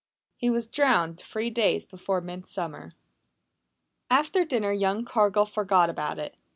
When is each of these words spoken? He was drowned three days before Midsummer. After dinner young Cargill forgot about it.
He 0.35 0.49
was 0.49 0.65
drowned 0.65 1.19
three 1.19 1.51
days 1.51 1.85
before 1.85 2.21
Midsummer. 2.21 2.89
After 4.09 4.43
dinner 4.43 4.73
young 4.73 5.05
Cargill 5.05 5.45
forgot 5.45 5.91
about 5.91 6.17
it. 6.17 6.35